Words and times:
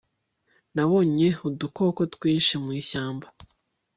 nabonye 0.75 1.27
udukoko 1.47 2.01
twinshi 2.13 2.53
mu 2.63 2.71
ishyamba 2.81 3.27